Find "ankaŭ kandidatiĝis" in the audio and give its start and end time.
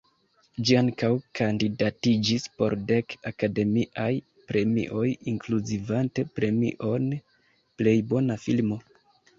0.77-2.47